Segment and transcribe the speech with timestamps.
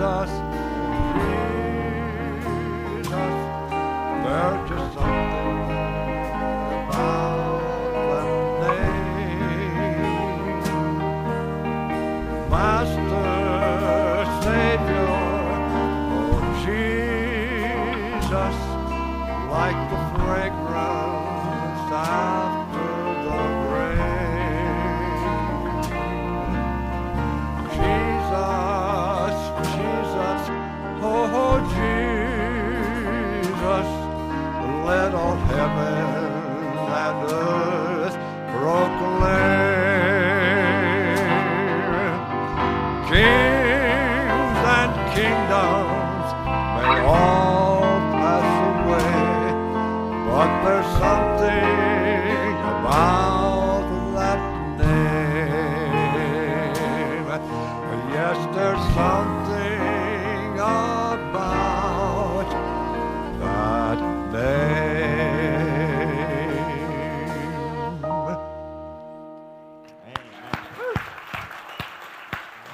[0.00, 0.47] us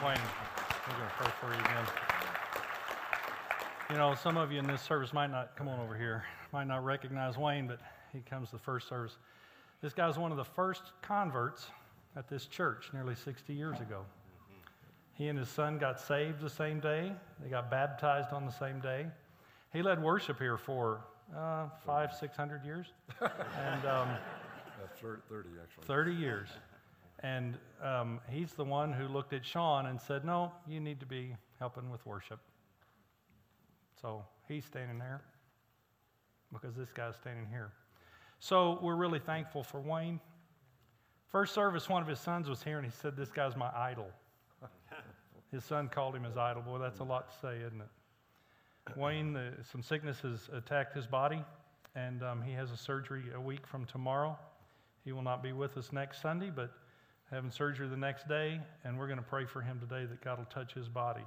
[0.04, 0.18] Wayne,
[0.86, 1.86] we're going to pray for you again.
[3.88, 6.66] You know, some of you in this service might not, come on over here, might
[6.66, 7.80] not recognize Wayne, but
[8.12, 9.16] he comes to the first service.
[9.80, 11.68] This guy's one of the first converts
[12.16, 14.04] at this church nearly 60 years ago.
[15.14, 17.10] He and his son got saved the same day,
[17.42, 19.06] they got baptized on the same day.
[19.72, 21.00] He led worship here for
[21.34, 22.88] uh, five, six hundred years.
[23.22, 24.08] and um,
[25.00, 25.84] 30, actually.
[25.86, 26.48] 30 years.
[27.24, 31.06] And um, he's the one who looked at Sean and said, No, you need to
[31.06, 32.38] be helping with worship.
[33.98, 35.22] So he's standing there
[36.52, 37.72] because this guy's standing here.
[38.40, 40.20] So we're really thankful for Wayne.
[41.32, 44.10] First service, one of his sons was here and he said, This guy's my idol.
[45.50, 46.62] His son called him his idol.
[46.62, 48.98] Boy, that's a lot to say, isn't it?
[48.98, 51.44] Wayne, uh, some sickness has attacked his body,
[51.94, 54.36] and um, he has a surgery a week from tomorrow.
[55.04, 56.72] He will not be with us next Sunday, but
[57.30, 60.38] having surgery the next day, and we're going to pray for him today that God
[60.38, 61.24] will touch his body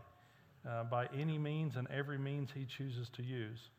[0.68, 3.70] uh, by any means and every means he chooses to use.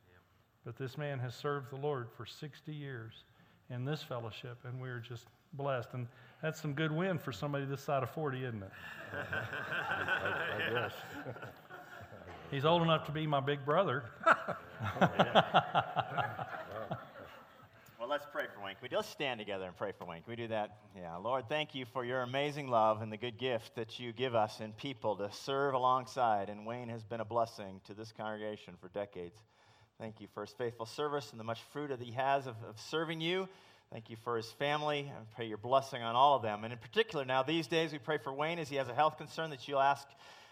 [0.64, 3.24] But this man has served the Lord for 60 years
[3.70, 5.90] in this fellowship, and we are just blessed.
[5.94, 6.06] And
[6.42, 8.70] that's some good win for somebody this side of 40, isn't it?
[9.12, 10.92] I guess.
[12.50, 14.04] He's old enough to be my big brother.
[17.98, 18.90] Well, let's pray for Wayne.
[18.90, 20.22] Can we just stand together and pray for Wayne?
[20.22, 20.78] Can we do that?
[20.96, 21.16] Yeah.
[21.16, 24.60] Lord, thank you for your amazing love and the good gift that you give us
[24.60, 26.48] in people to serve alongside.
[26.48, 29.36] And Wayne has been a blessing to this congregation for decades.
[30.00, 32.78] Thank you for his faithful service and the much fruit that he has of, of
[32.78, 33.48] serving you.
[33.92, 35.10] Thank you for his family.
[35.10, 36.62] I pray your blessing on all of them.
[36.62, 39.18] And in particular, now these days, we pray for Wayne as he has a health
[39.18, 40.06] concern that you'll ask.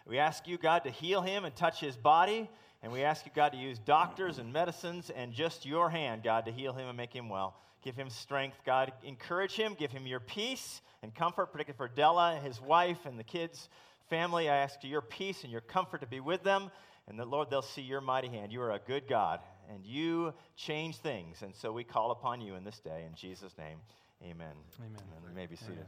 [0.07, 2.51] We ask you, God, to heal him and touch his body.
[2.83, 6.47] And we ask you, God, to use doctors and medicines and just your hand, God,
[6.47, 7.55] to heal him and make him well.
[7.87, 8.93] Give him strength, God.
[9.05, 9.77] Encourage him.
[9.79, 13.69] Give him your peace and comfort, particularly for Della, his wife, and the kids'
[14.11, 14.51] family.
[14.51, 16.73] I ask you your peace and your comfort to be with them.
[17.07, 18.51] And that, Lord, they'll see your mighty hand.
[18.51, 19.39] You are a good God,
[19.73, 21.43] and you change things.
[21.43, 23.05] And so we call upon you in this day.
[23.07, 23.79] In Jesus' name,
[24.21, 24.57] amen.
[24.81, 25.01] Amen.
[25.17, 25.87] And you may be seated.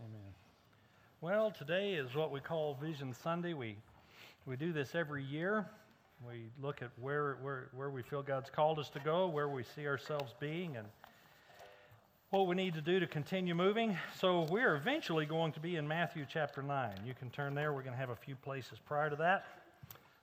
[0.00, 0.32] Amen.
[1.20, 3.52] Well, today is what we call Vision Sunday.
[3.52, 3.76] We,
[4.46, 5.66] we do this every year.
[6.26, 9.62] We look at where, where, where we feel God's called us to go, where we
[9.74, 10.86] see ourselves being, and
[12.30, 13.96] what we need to do to continue moving.
[14.18, 16.92] So we're eventually going to be in Matthew chapter 9.
[17.04, 17.72] You can turn there.
[17.72, 19.44] We're going to have a few places prior to that.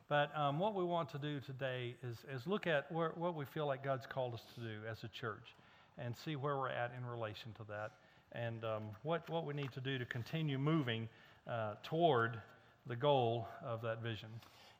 [0.09, 3.45] But um, what we want to do today is, is look at where, what we
[3.45, 5.55] feel like God's called us to do as a church
[5.97, 7.91] and see where we're at in relation to that
[8.31, 11.07] and um, what, what we need to do to continue moving
[11.47, 12.39] uh, toward
[12.87, 14.29] the goal of that vision.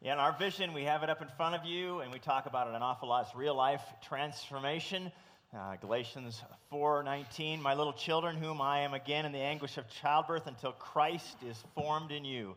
[0.04, 2.48] Yeah, in our vision, we have it up in front of you, and we talk
[2.48, 3.28] about it an awful lot.
[3.28, 5.12] It's real life transformation.
[5.56, 10.48] Uh, Galatians 4:19, my little children, whom I am again in the anguish of childbirth
[10.48, 12.56] until Christ is formed in you.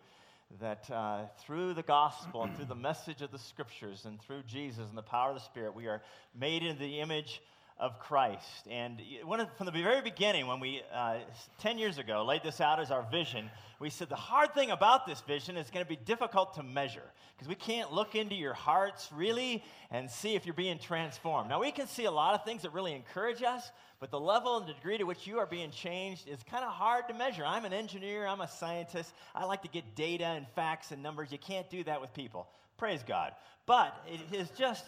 [0.58, 4.88] That uh, through the gospel and through the message of the scriptures and through Jesus
[4.88, 6.00] and the power of the Spirit, we are
[6.35, 7.43] made into the image
[7.79, 8.67] of Christ.
[8.71, 11.17] And of, from the very beginning, when we, uh,
[11.59, 13.50] 10 years ago, laid this out as our vision,
[13.81, 17.03] we said the hard thing about this vision is going to be difficult to measure
[17.35, 21.49] because we can't look into your hearts really and see if you're being transformed.
[21.49, 24.56] Now, we can see a lot of things that really encourage us, but the level
[24.56, 27.44] and the degree to which you are being changed is kind of hard to measure.
[27.44, 29.12] I'm an engineer, I'm a scientist.
[29.35, 31.32] I like to get data and facts and numbers.
[31.32, 32.47] You can't do that with people.
[32.77, 33.32] Praise God.
[33.67, 34.85] But it is just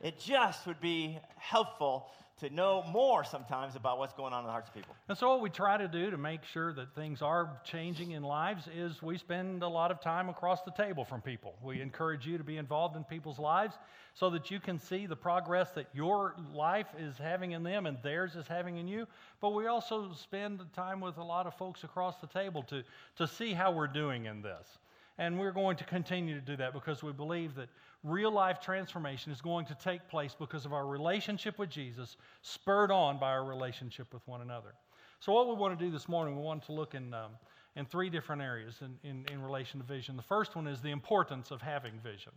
[0.00, 2.10] it just would be helpful
[2.40, 4.94] to know more sometimes about what's going on in the hearts of people.
[5.08, 8.22] And so, what we try to do to make sure that things are changing in
[8.22, 11.56] lives is we spend a lot of time across the table from people.
[11.62, 13.74] We encourage you to be involved in people's lives
[14.14, 17.98] so that you can see the progress that your life is having in them and
[18.02, 19.06] theirs is having in you.
[19.40, 22.84] But we also spend time with a lot of folks across the table to,
[23.16, 24.78] to see how we're doing in this.
[25.18, 27.68] And we're going to continue to do that because we believe that
[28.02, 32.90] real life transformation is going to take place because of our relationship with Jesus, spurred
[32.90, 34.74] on by our relationship with one another.
[35.20, 37.32] So, what we want to do this morning, we want to look in, um,
[37.74, 40.16] in three different areas in, in, in relation to vision.
[40.16, 42.32] The first one is the importance of having vision.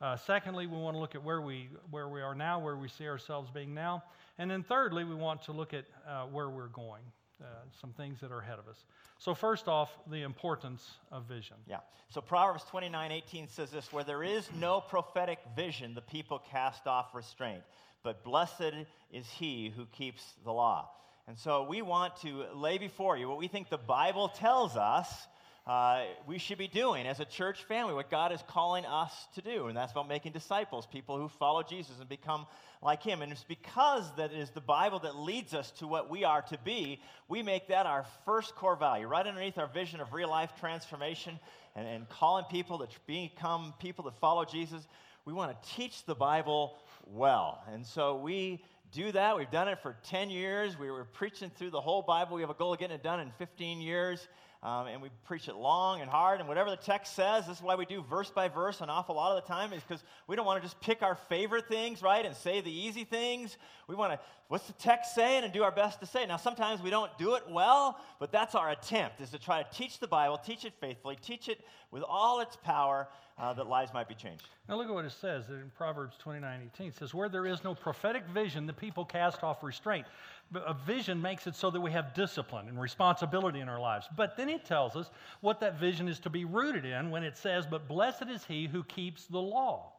[0.00, 2.88] Uh, secondly, we want to look at where we, where we are now, where we
[2.88, 4.02] see ourselves being now.
[4.38, 7.02] And then thirdly, we want to look at uh, where we're going,
[7.42, 7.46] uh,
[7.80, 8.84] some things that are ahead of us.
[9.18, 11.56] So, first off, the importance of vision.
[11.68, 11.78] Yeah.
[12.10, 16.86] So Proverbs 29 18 says this Where there is no prophetic vision, the people cast
[16.86, 17.62] off restraint.
[18.04, 18.74] But blessed
[19.12, 20.90] is he who keeps the law.
[21.26, 25.26] And so we want to lay before you what we think the Bible tells us
[25.66, 29.40] uh, we should be doing as a church family, what God is calling us to
[29.40, 29.68] do.
[29.68, 32.46] And that's about making disciples, people who follow Jesus and become
[32.82, 33.22] like him.
[33.22, 36.42] And it's because that it is the Bible that leads us to what we are
[36.42, 40.28] to be, we make that our first core value, right underneath our vision of real
[40.28, 41.40] life transformation
[41.74, 44.86] and, and calling people to become people that follow Jesus.
[45.24, 46.76] We want to teach the Bible
[47.06, 47.62] well.
[47.72, 48.62] And so we
[48.92, 49.36] do that.
[49.36, 50.78] We've done it for 10 years.
[50.78, 52.36] We were preaching through the whole Bible.
[52.36, 54.28] We have a goal of getting it done in 15 years.
[54.64, 56.40] Um, and we preach it long and hard.
[56.40, 59.14] And whatever the text says, this is why we do verse by verse an awful
[59.14, 62.00] lot of the time, is because we don't want to just pick our favorite things,
[62.00, 63.58] right, and say the easy things.
[63.88, 66.24] We want to, what's the text saying, and do our best to say.
[66.24, 69.68] Now, sometimes we don't do it well, but that's our attempt, is to try to
[69.70, 73.06] teach the Bible, teach it faithfully, teach it with all its power
[73.38, 74.48] uh, that lives might be changed.
[74.68, 76.86] Now look at what it says in Proverbs 29 18.
[76.88, 80.06] It says, Where there is no prophetic vision, the people cast off restraint.
[80.54, 84.08] A vision makes it so that we have discipline and responsibility in our lives.
[84.16, 85.10] But then it tells us
[85.40, 88.66] what that vision is to be rooted in when it says, But blessed is he
[88.66, 89.92] who keeps the law.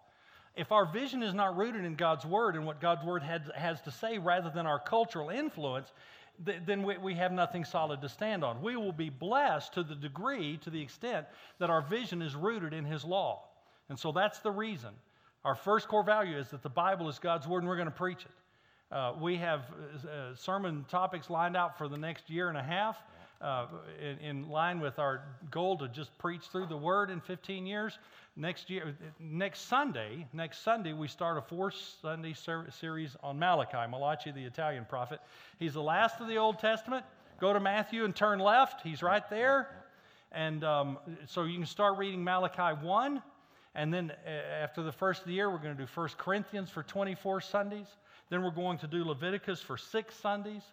[0.55, 3.91] If our vision is not rooted in God's word and what God's word has to
[3.91, 5.91] say rather than our cultural influence,
[6.45, 8.61] th- then we, we have nothing solid to stand on.
[8.61, 11.27] We will be blessed to the degree, to the extent
[11.59, 13.43] that our vision is rooted in His law.
[13.89, 14.91] And so that's the reason.
[15.43, 17.91] Our first core value is that the Bible is God's word and we're going to
[17.91, 18.31] preach it.
[18.91, 22.97] Uh, we have uh, sermon topics lined out for the next year and a half
[23.41, 23.65] uh,
[23.99, 27.97] in, in, line with our goal to just preach through the word in 15 years.
[28.35, 33.89] Next year, next Sunday, next Sunday, we start a four Sunday ser- series on Malachi,
[33.89, 35.19] Malachi, the Italian prophet.
[35.57, 37.05] He's the last of the Old Testament.
[37.39, 38.81] Go to Matthew and turn left.
[38.81, 39.69] He's right there.
[40.31, 43.21] And um, so you can start reading Malachi 1.
[43.73, 46.69] And then uh, after the first of the year, we're going to do 1 Corinthians
[46.69, 47.87] for 24 Sundays.
[48.29, 50.63] Then we're going to do Leviticus for six Sundays.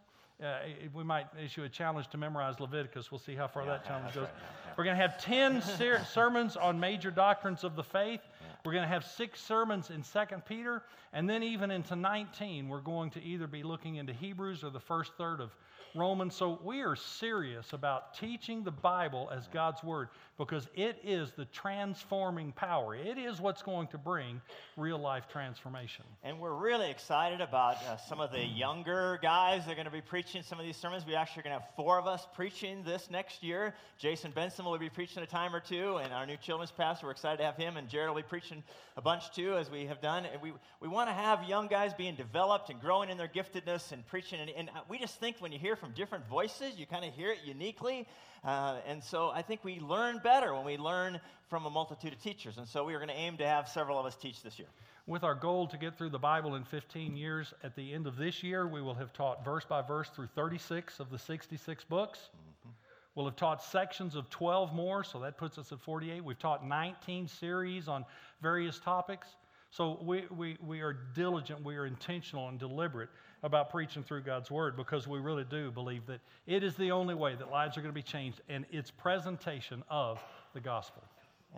[0.42, 0.58] Uh,
[0.92, 3.12] we might issue a challenge to memorize Leviticus.
[3.12, 4.24] We'll see how far yeah, that challenge goes.
[4.24, 8.20] Right, yeah, We're going to have 10 ser- sermons on major doctrines of the faith.
[8.64, 10.82] We're going to have six sermons in 2 Peter.
[11.12, 14.80] And then, even into 19, we're going to either be looking into Hebrews or the
[14.80, 15.50] first third of
[15.94, 16.34] Romans.
[16.34, 20.08] So we are serious about teaching the Bible as God's Word
[20.38, 22.94] because it is the transforming power.
[22.94, 24.40] It is what's going to bring
[24.76, 26.04] real life transformation.
[26.24, 29.92] And we're really excited about uh, some of the younger guys that are going to
[29.92, 31.04] be preaching some of these sermons.
[31.06, 33.74] We actually are going to have four of us preaching this next year.
[33.98, 37.12] Jason Benson will be preaching a time or two, and our new children's pastor, we're
[37.12, 38.62] excited to have him, and Jared will be preaching
[38.96, 40.24] a bunch too, as we have done.
[40.24, 43.92] And we, we want to have young guys being developed and growing in their giftedness
[43.92, 44.40] and preaching.
[44.40, 47.32] And, and we just think when you hear from different voices, you kind of hear
[47.32, 48.06] it uniquely.
[48.44, 51.20] Uh, and so I think we learn better when we learn
[51.50, 52.56] from a multitude of teachers.
[52.56, 54.68] And so we are going to aim to have several of us teach this year.
[55.08, 58.16] With our goal to get through the Bible in 15 years, at the end of
[58.16, 62.20] this year, we will have taught verse by verse through 36 of the 66 books.
[62.20, 62.70] Mm-hmm.
[63.16, 66.24] We'll have taught sections of 12 more, so that puts us at 48.
[66.24, 68.04] We've taught 19 series on
[68.40, 69.26] various topics.
[69.72, 73.08] So we, we, we are diligent, we are intentional and deliberate
[73.42, 77.14] about preaching through God's Word because we really do believe that it is the only
[77.14, 80.22] way that lives are going to be changed and its presentation of
[80.54, 81.02] the gospel.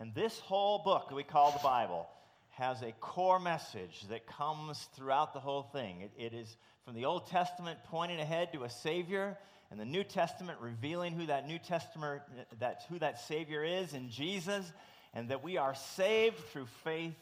[0.01, 2.09] And this whole book that we call the Bible
[2.51, 6.01] has a core message that comes throughout the whole thing.
[6.01, 9.37] it, it is from the Old Testament pointing ahead to a Savior,
[9.71, 12.23] and the New Testament revealing who that New Testament,
[12.61, 14.73] that, who that Savior is in Jesus,
[15.15, 17.17] and that we are saved through faith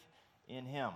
[0.48, 0.90] in Him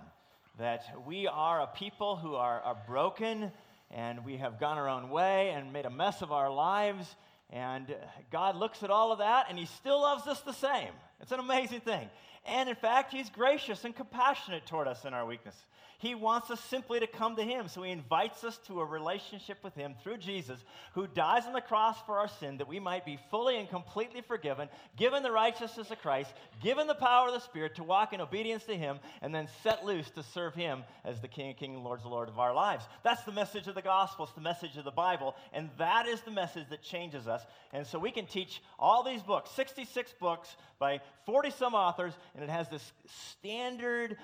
[0.57, 3.51] that we are a people who are, are broken
[3.91, 7.15] and we have gone our own way and made a mess of our lives.
[7.51, 7.95] And
[8.31, 10.89] God looks at all of that and He still loves us the same.
[11.21, 12.09] It's an amazing thing.
[12.47, 15.55] And in fact, He's gracious and compassionate toward us in our weakness.
[15.99, 17.67] He wants us simply to come to Him.
[17.67, 20.63] So He invites us to a relationship with Him through Jesus,
[20.93, 24.21] who dies on the cross for our sin that we might be fully and completely
[24.21, 28.21] forgiven, given the righteousness of Christ, given the power of the Spirit to walk in
[28.21, 31.75] obedience to Him, and then set loose to serve Him as the King of Kings
[31.75, 32.85] and Lord of Lord of our lives.
[33.03, 34.25] That's the message of the gospel.
[34.25, 35.35] It's the message of the Bible.
[35.51, 37.41] And that is the message that changes us.
[37.73, 42.43] And so we can teach all these books, 66 books by 40 some authors, and
[42.43, 42.93] it has this
[43.41, 44.15] standard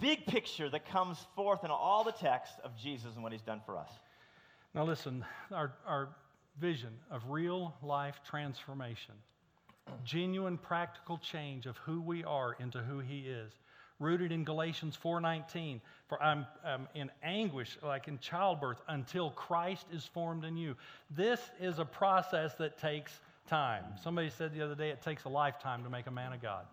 [0.00, 3.60] big picture that comes forth in all the text of Jesus and what he's done
[3.66, 3.90] for us.
[4.74, 6.08] Now, listen, our, our
[6.58, 9.14] vision of real life transformation,
[10.04, 13.52] genuine practical change of who we are into who he is,
[13.98, 20.04] rooted in Galatians 4:19, for I'm, I'm in anguish like in childbirth until Christ is
[20.06, 20.76] formed in you.
[21.10, 23.12] This is a process that takes
[23.48, 23.84] time.
[24.02, 26.64] Somebody said the other day it takes a lifetime to make a man of God.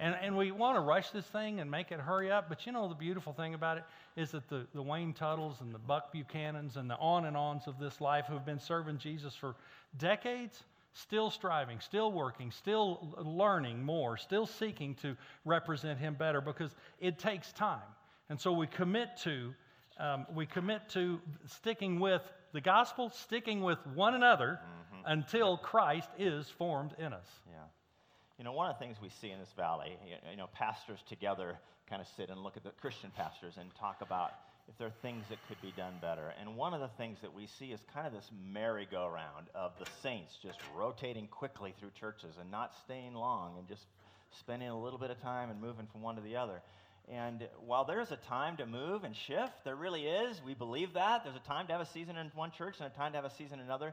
[0.00, 2.72] And, and we want to rush this thing and make it hurry up, but you
[2.72, 3.84] know the beautiful thing about it
[4.16, 7.66] is that the, the Wayne Tuttles and the Buck Buchanans and the on and ons
[7.66, 9.56] of this life who have been serving Jesus for
[9.98, 10.64] decades,
[10.94, 15.14] still striving, still working, still learning more, still seeking to
[15.44, 17.80] represent Him better because it takes time.
[18.30, 19.52] And so we commit to,
[19.98, 22.22] um, we commit to sticking with
[22.54, 25.12] the gospel, sticking with one another mm-hmm.
[25.12, 27.26] until Christ is formed in us.
[27.46, 27.58] Yeah.
[28.40, 29.98] You know, one of the things we see in this valley,
[30.30, 31.58] you know, pastors together
[31.90, 34.32] kind of sit and look at the Christian pastors and talk about
[34.66, 36.32] if there are things that could be done better.
[36.40, 39.84] And one of the things that we see is kind of this merry-go-round of the
[40.02, 43.84] saints just rotating quickly through churches and not staying long and just
[44.38, 46.62] spending a little bit of time and moving from one to the other.
[47.12, 50.40] And while there's a time to move and shift, there really is.
[50.46, 51.24] We believe that.
[51.24, 53.26] There's a time to have a season in one church and a time to have
[53.26, 53.92] a season in another.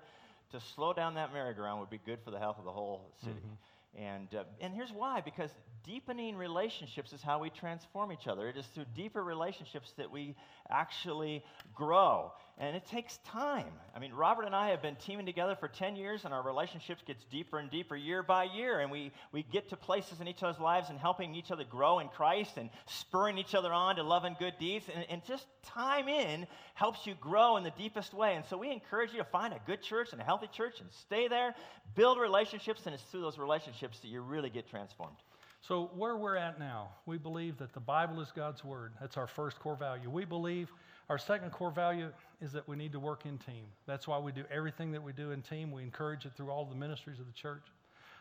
[0.53, 3.33] To slow down that merry-go-round would be good for the health of the whole city.
[3.33, 3.55] Mm-hmm.
[3.97, 5.49] And, uh, and here's why because
[5.83, 8.47] deepening relationships is how we transform each other.
[8.47, 10.35] It is through deeper relationships that we
[10.69, 12.31] actually grow.
[12.59, 13.71] And it takes time.
[13.95, 17.03] I mean, Robert and I have been teaming together for 10 years, and our relationships
[17.05, 18.79] gets deeper and deeper year by year.
[18.79, 21.99] And we, we get to places in each other's lives and helping each other grow
[21.99, 24.85] in Christ and spurring each other on to love and good deeds.
[24.91, 28.33] And, and just time in helps you grow in the deepest way.
[28.33, 30.89] And so we encourage you to find a good church and a healthy church and
[30.91, 31.53] stay there,
[31.93, 35.17] build relationships, and it's through those relationships that you really get transformed.
[35.61, 38.93] So, where we're at now, we believe that the Bible is God's Word.
[39.01, 40.09] That's our first core value.
[40.09, 40.71] We believe
[41.09, 42.09] our second core value
[42.41, 43.63] is that we need to work in team.
[43.85, 45.71] That's why we do everything that we do in team.
[45.71, 47.63] We encourage it through all the ministries of the church.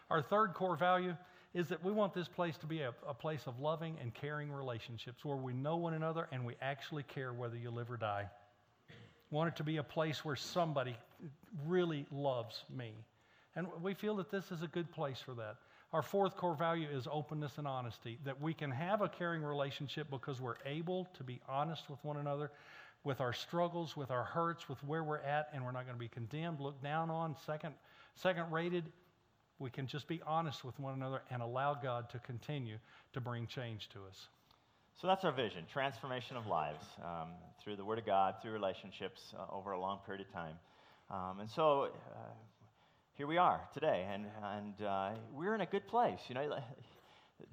[0.09, 1.17] Our third core value
[1.53, 4.53] is that we want this place to be a, a, place of loving and caring
[4.53, 8.27] relationships where we know one another and we actually care whether you live or die.
[9.31, 10.97] Want it to be a place where somebody
[11.67, 12.93] really loves me.
[13.57, 15.57] And we feel that this is a good place for that.
[15.97, 20.11] Our fourth core value is openness and honesty, that we can have a caring relationship
[20.11, 22.51] because we're able to be honest with one another
[23.03, 25.99] with our struggles, with our hurts, with where we're at, and we're not going to
[25.99, 27.73] be condemned, looked down on, second,
[28.15, 28.85] second rated.
[29.59, 32.77] We can just be honest with one another and allow God to continue
[33.15, 34.29] to bring change to us.
[35.01, 39.33] So that's our vision transformation of lives um, through the Word of God, through relationships
[39.35, 40.57] uh, over a long period of time.
[41.11, 42.17] Um, and so uh,
[43.17, 46.19] here we are today, and, and uh, we're in a good place.
[46.29, 46.59] You know,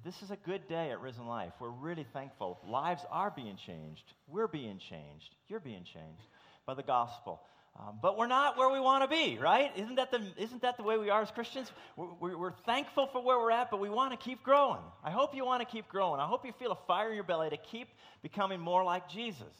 [0.04, 1.52] this is a good day at Risen Life.
[1.58, 2.60] We're really thankful.
[2.68, 4.12] Lives are being changed.
[4.28, 5.34] We're being changed.
[5.48, 6.28] You're being changed
[6.66, 7.40] by the gospel.
[7.80, 9.72] Um, but we're not where we want to be, right?
[9.74, 11.72] Isn't that, the, isn't that the way we are as Christians?
[11.96, 14.82] We're, we're thankful for where we're at, but we want to keep growing.
[15.02, 16.20] I hope you want to keep growing.
[16.20, 17.88] I hope you feel a fire in your belly to keep
[18.22, 19.54] becoming more like Jesus.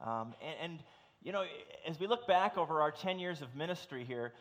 [0.00, 0.78] Um, and, and,
[1.24, 1.42] you know,
[1.86, 4.32] as we look back over our 10 years of ministry here,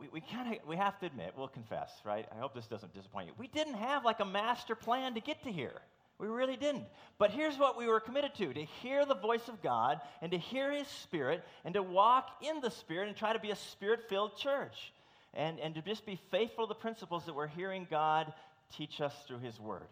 [0.00, 2.26] we, we kind of we have to admit, we'll confess, right?
[2.34, 3.34] I hope this doesn't disappoint you.
[3.38, 5.80] We didn't have like a master plan to get to here.
[6.18, 6.84] We really didn't.
[7.18, 10.38] But here's what we were committed to to hear the voice of God and to
[10.38, 14.00] hear His Spirit and to walk in the Spirit and try to be a spirit
[14.08, 14.92] filled church
[15.34, 18.32] and, and to just be faithful to the principles that we're hearing God
[18.76, 19.88] teach us through His Word.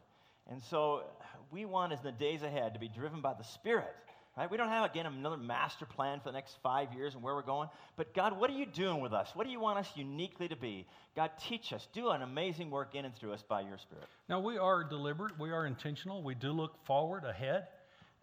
[0.50, 1.03] And so
[1.50, 3.95] we want, as the days ahead, to be driven by the Spirit
[4.38, 4.49] Right?
[4.49, 7.42] We don't have, again, another master plan for the next five years and where we're
[7.42, 7.68] going.
[7.97, 9.28] But God, what are you doing with us?
[9.35, 10.87] What do you want us uniquely to be?
[11.16, 11.88] God, teach us.
[11.92, 14.04] Do an amazing work in and through us by your Spirit.
[14.28, 15.37] Now, we are deliberate.
[15.40, 16.23] We are intentional.
[16.23, 17.66] We do look forward, ahead.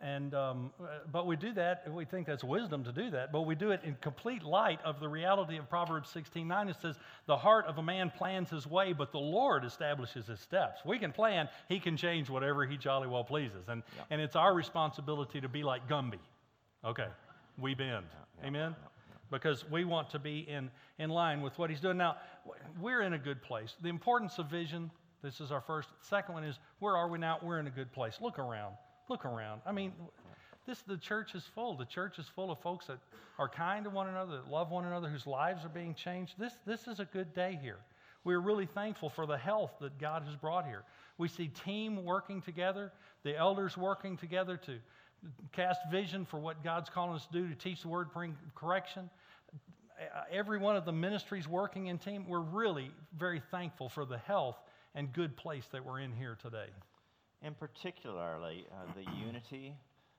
[0.02, 0.72] And, um,
[1.12, 3.80] but we do that, we think that's wisdom to do that, but we do it
[3.86, 6.68] in complete light of the reality of Proverbs 16 9.
[6.68, 6.98] It says,
[7.28, 10.82] The heart of a man plans his way, but the Lord establishes his steps.
[10.86, 13.70] We can plan, he can change whatever he jolly well pleases.
[13.70, 14.04] And, yeah.
[14.10, 16.20] and it's our responsibility to be like Gumby.
[16.84, 17.08] Okay,
[17.58, 18.06] we bend.
[18.42, 18.75] Yeah, Amen?
[19.32, 21.98] Because we want to be in, in line with what he's doing.
[21.98, 22.18] Now,
[22.82, 23.75] we're in a good place.
[23.82, 24.92] The importance of vision,
[25.24, 25.90] this is our first.
[26.02, 27.40] Second one is Where are we now?
[27.42, 28.20] We're in a good place.
[28.22, 28.75] Look around.
[29.08, 29.62] Look around.
[29.66, 29.94] I mean,
[30.66, 31.76] this the church is full.
[31.76, 32.98] The church is full of folks that
[33.38, 36.34] are kind to one another, that love one another, whose lives are being changed.
[36.38, 37.78] This this is a good day here.
[38.24, 40.84] We're really thankful for the health that God has brought here.
[41.20, 42.92] We see team working together,
[43.24, 44.80] the elders working together to
[45.52, 49.10] cast vision for what God's calling us to do, to teach the word, bring correction.
[50.00, 54.18] Uh, every one of the ministries working in team, we're really very thankful for the
[54.18, 54.58] health
[54.96, 56.68] and good place that we're in here today.
[57.42, 59.74] And particularly uh, the unity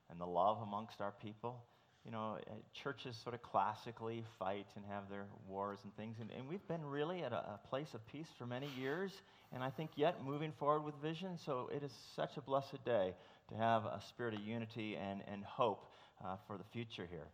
[0.09, 1.63] and the love amongst our people.
[2.05, 6.29] You know, uh, churches sort of classically fight and have their wars and things, and,
[6.31, 9.11] and we've been really at a, a place of peace for many years,
[9.53, 11.37] and I think yet moving forward with vision.
[11.45, 13.13] So it is such a blessed day
[13.49, 15.83] to have a spirit of unity and, and hope
[16.23, 17.27] uh, for the future here.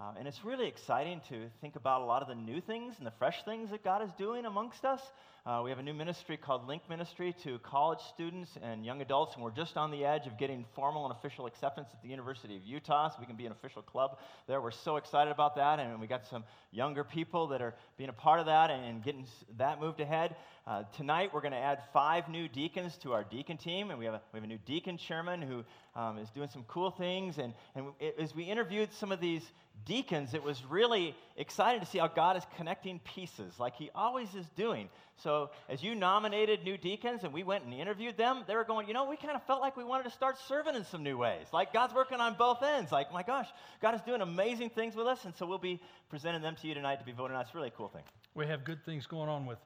[0.00, 3.06] Uh, and it's really exciting to think about a lot of the new things and
[3.06, 5.00] the fresh things that God is doing amongst us.
[5.44, 9.34] Uh, we have a new ministry called Link Ministry to college students and young adults,
[9.34, 12.56] and we're just on the edge of getting formal and official acceptance at the University
[12.56, 14.62] of Utah, so we can be an official club there.
[14.62, 18.14] We're so excited about that, and we got some younger people that are being a
[18.14, 19.26] part of that and getting
[19.58, 20.36] that moved ahead.
[20.64, 24.04] Uh, tonight, we're going to add five new deacons to our deacon team, and we
[24.04, 25.64] have a, we have a new deacon chairman who
[26.00, 27.38] um, is doing some cool things.
[27.38, 27.86] And, and
[28.18, 29.42] as we interviewed some of these
[29.84, 34.34] deacons, it was really exciting to see how God is connecting pieces, like He always
[34.34, 34.88] is doing.
[35.16, 38.88] So, as you nominated new deacons and we went and interviewed them, they were going,
[38.88, 41.16] you know, we kind of felt like we wanted to start serving in some new
[41.16, 41.46] ways.
[41.52, 42.90] Like God's working on both ends.
[42.90, 43.48] Like, my gosh,
[43.80, 45.24] God is doing amazing things with us.
[45.24, 47.42] And so, we'll be presenting them to you tonight to be voted on.
[47.42, 48.02] It's really a cool thing.
[48.34, 49.58] We have good things going on with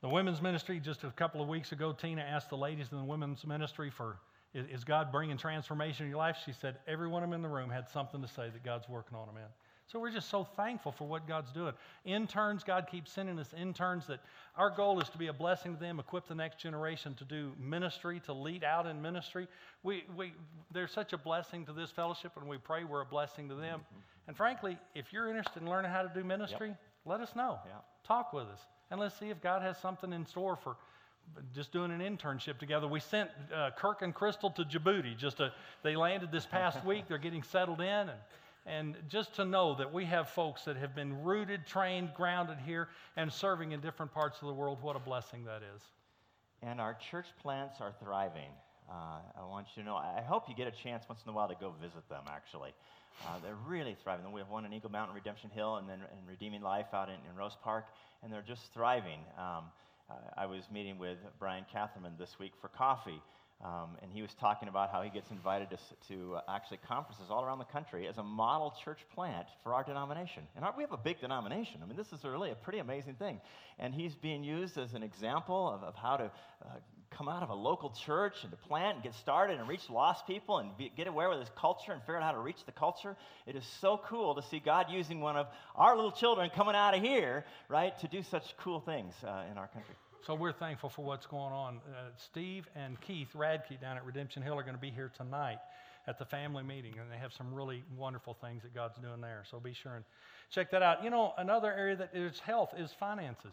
[0.00, 3.04] the women's ministry, just a couple of weeks ago, Tina asked the ladies in the
[3.04, 4.18] women's ministry for,
[4.54, 6.36] is, God bringing transformation in your life?
[6.44, 8.88] She said, every one of them in the room had something to say that God's
[8.88, 9.48] working on them in.
[9.86, 11.72] So we're just so thankful for what God's doing.
[12.04, 14.20] Interns, God keeps sending us interns that
[14.54, 17.52] our goal is to be a blessing to them, equip the next generation to do
[17.58, 19.48] ministry, to lead out in ministry.
[19.82, 20.34] We, we,
[20.72, 23.80] they're such a blessing to this fellowship, and we pray we're a blessing to them.
[23.80, 24.00] Mm-hmm.
[24.28, 26.80] And frankly, if you're interested in learning how to do ministry, yep.
[27.06, 27.58] let us know.
[27.64, 27.84] Yep.
[28.04, 30.76] Talk with us and let's see if God has something in store for
[31.54, 32.86] just doing an internship together.
[32.86, 35.16] We sent uh, Kirk and Crystal to Djibouti.
[35.16, 37.04] Just to, they landed this past week.
[37.08, 38.18] They're getting settled in, and
[38.66, 42.88] and just to know that we have folks that have been rooted, trained, grounded here,
[43.16, 44.78] and serving in different parts of the world.
[44.82, 45.80] What a blessing that is.
[46.62, 48.50] And our church plants are thriving.
[48.90, 49.96] Uh, I want you to know.
[49.96, 52.24] I hope you get a chance once in a while to go visit them.
[52.28, 52.74] Actually,
[53.26, 54.30] uh, they're really thriving.
[54.32, 57.16] We have one in Eagle Mountain Redemption Hill, and then in Redeeming Life out in,
[57.30, 57.86] in Rose Park
[58.22, 59.20] and they're just thriving.
[59.38, 59.64] Um,
[60.36, 63.20] I was meeting with Brian Catherman this week for coffee,
[63.64, 67.26] um, and he was talking about how he gets invited to, to uh, actually conferences
[67.28, 70.44] all around the country as a model church plant for our denomination.
[70.54, 71.80] And our, we have a big denomination.
[71.82, 73.40] I mean, this is really a pretty amazing thing.
[73.78, 76.68] And he's being used as an example of, of how to uh,
[77.10, 80.26] come out of a local church and to plant and get started and reach lost
[80.26, 82.72] people and be, get aware with his culture and figure out how to reach the
[82.72, 83.16] culture.
[83.46, 86.94] It is so cool to see God using one of our little children coming out
[86.94, 89.94] of here, right, to do such cool things uh, in our country.
[90.26, 91.80] So we're thankful for what's going on.
[91.88, 95.58] Uh, Steve and Keith Radke down at Redemption Hill are going to be here tonight
[96.06, 99.44] at the family meeting, and they have some really wonderful things that God's doing there.
[99.50, 100.04] So be sure and
[100.50, 101.04] check that out.
[101.04, 103.52] You know, another area that is health is finances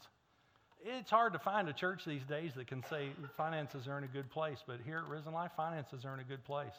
[0.85, 4.07] it's hard to find a church these days that can say finances are in a
[4.07, 6.73] good place, but here at Risen Life, finances are in a good place.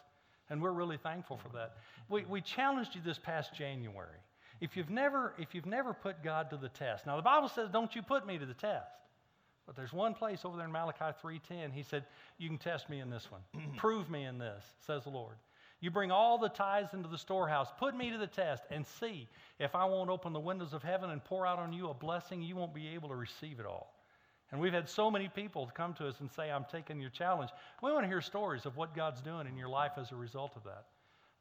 [0.48, 1.76] And we're really thankful for that.
[2.08, 4.20] We, we challenged you this past January.
[4.60, 7.68] If you've, never, if you've never put God to the test, now the Bible says,
[7.70, 8.92] don't you put me to the test.
[9.66, 12.04] But there's one place over there in Malachi 3.10, he said,
[12.38, 13.40] you can test me in this one.
[13.76, 15.34] Prove me in this, says the Lord.
[15.80, 17.68] You bring all the tithes into the storehouse.
[17.78, 21.10] Put me to the test and see if I won't open the windows of heaven
[21.10, 23.95] and pour out on you a blessing, you won't be able to receive it all.
[24.52, 27.50] And we've had so many people come to us and say, I'm taking your challenge.
[27.82, 30.52] We want to hear stories of what God's doing in your life as a result
[30.56, 30.84] of that.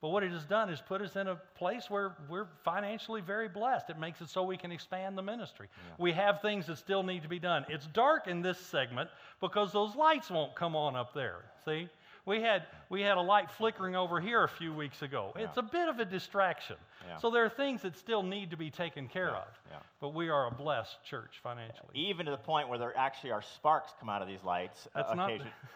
[0.02, 3.48] But what it has done is put us in a place where we're financially very
[3.48, 3.90] blessed.
[3.90, 5.68] It makes it so we can expand the ministry.
[5.72, 5.96] Yeah.
[5.98, 7.66] We have things that still need to be done.
[7.70, 11.46] It's dark in this segment because those lights won't come on up there.
[11.66, 11.90] See?
[12.26, 15.32] We had, we had a light flickering over here a few weeks ago.
[15.36, 15.44] Yeah.
[15.44, 16.78] It's a bit of a distraction.
[17.08, 17.18] Yeah.
[17.18, 19.38] So there are things that still need to be taken care yeah.
[19.38, 19.84] of.
[20.02, 21.92] But we are a blessed church financially.
[21.94, 24.88] Even to the point where there actually are sparks come out of these lights.
[24.96, 25.32] Uh, that's, not,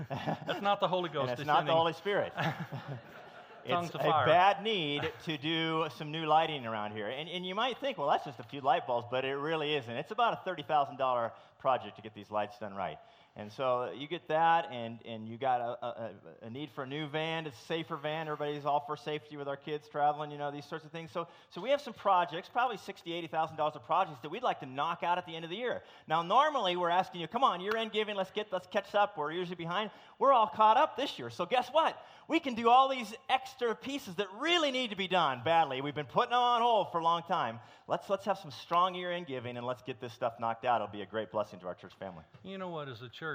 [0.47, 1.33] that's not the Holy Ghost.
[1.33, 2.33] it's not the Holy Spirit.
[3.65, 7.07] it's a bad need to do some new lighting around here.
[7.07, 9.75] And, and you might think, well, that's just a few light bulbs, but it really
[9.75, 9.91] isn't.
[9.91, 12.97] It's about a $30,000 project to get these lights done right.
[13.39, 16.87] And so you get that, and, and you got a, a, a need for a
[16.87, 18.27] new van, it's a safer van.
[18.27, 21.09] Everybody's all for safety with our kids traveling, you know, these sorts of things.
[21.13, 24.65] So, so we have some projects, probably $60,000, $80,000 of projects that we'd like to
[24.65, 25.83] knock out at the end of the year.
[26.05, 29.17] Now, normally we're asking you, come on, year end giving, let's get, let's catch up.
[29.17, 29.89] We're usually behind.
[30.19, 31.29] We're all caught up this year.
[31.29, 31.97] So guess what?
[32.27, 35.81] We can do all these extra pieces that really need to be done badly.
[35.81, 37.59] We've been putting them on hold for a long time.
[37.87, 40.79] Let's, let's have some strong year end giving and let's get this stuff knocked out.
[40.79, 42.23] It'll be a great blessing to our church family.
[42.43, 42.87] You know what?
[42.87, 43.28] As a church,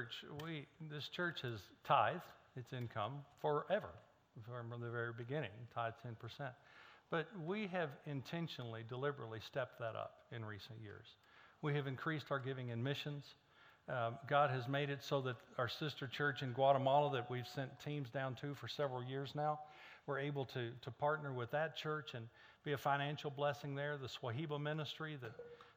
[0.44, 2.22] we this church has tithed
[2.56, 3.90] its income forever,
[4.44, 6.52] from the very beginning, tithe ten percent.
[7.10, 11.06] But we have intentionally, deliberately stepped that up in recent years.
[11.62, 13.24] We have increased our giving in missions.
[13.88, 17.70] Um, God has made it so that our sister church in Guatemala, that we've sent
[17.84, 19.60] teams down to for several years now,
[20.06, 22.26] we're able to, to partner with that church and
[22.64, 23.98] be a financial blessing there.
[23.98, 25.32] The Swahiba ministry that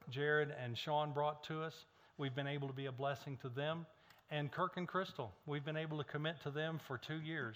[0.10, 1.86] Jared and Sean brought to us,
[2.18, 3.86] we've been able to be a blessing to them.
[4.30, 7.56] And Kirk and Crystal, we've been able to commit to them for two years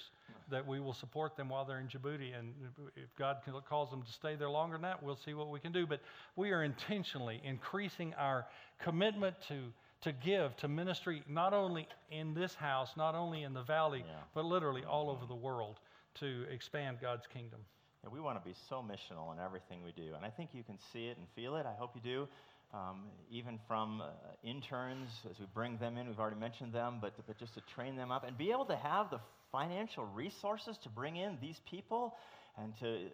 [0.49, 2.37] that we will support them while they're in Djibouti.
[2.37, 2.53] And
[2.95, 5.73] if God calls them to stay there longer than that, we'll see what we can
[5.73, 5.85] do.
[5.85, 5.99] But
[6.37, 8.45] we are intentionally increasing our
[8.81, 9.55] commitment to,
[10.03, 14.15] to give to ministry, not only in this house, not only in the valley, Yeah.
[14.33, 15.77] but literally all over the world
[16.19, 17.59] to expand God's kingdom.
[18.03, 20.15] And we want to be so missional in everything we do.
[20.15, 21.65] And I think you can see it and feel it.
[21.65, 22.27] I hope you do.
[22.73, 24.07] Um, even from uh,
[24.43, 27.97] interns, as we bring them in, we've already mentioned them, but, but just to train
[27.97, 29.19] them up and be able to have the
[29.51, 32.15] financial resources to bring in these people
[32.57, 33.09] and to uh,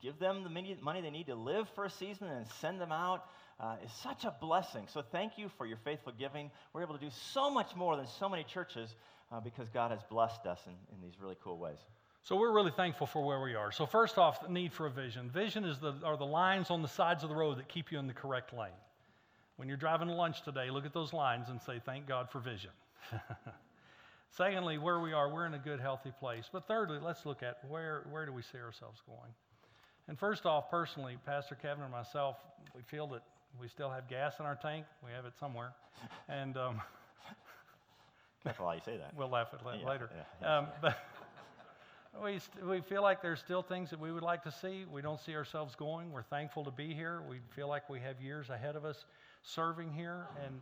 [0.00, 3.26] give them the money they need to live for a season and send them out
[3.60, 4.86] uh, is such a blessing.
[4.92, 6.50] So thank you for your faithful giving.
[6.72, 8.94] We're able to do so much more than so many churches
[9.30, 11.78] uh, because God has blessed us in, in these really cool ways.
[12.24, 13.72] So we're really thankful for where we are.
[13.72, 15.28] So first off, the need for a vision.
[15.30, 17.98] Vision is the, are the lines on the sides of the road that keep you
[17.98, 18.70] in the correct lane.
[19.56, 22.38] When you're driving to lunch today, look at those lines and say, thank God for
[22.38, 22.70] vision.
[24.30, 26.48] Secondly, where we are, we're in a good, healthy place.
[26.50, 29.30] But thirdly, let's look at where, where do we see ourselves going?
[30.08, 32.36] And first off, personally, Pastor Kevin and myself,
[32.74, 33.22] we feel that
[33.60, 34.86] we still have gas in our tank.
[35.04, 35.72] We have it somewhere.
[36.28, 36.80] And um,
[38.44, 39.12] Careful how you say that.
[39.16, 40.10] we'll laugh at it Yeah, later.
[40.14, 40.58] yeah, yeah.
[40.58, 40.98] Um, but
[42.20, 44.84] we, st- we feel like there's still things that we would like to see.
[44.90, 46.12] We don't see ourselves going.
[46.12, 47.22] We're thankful to be here.
[47.28, 49.04] We feel like we have years ahead of us
[49.42, 50.60] serving here, and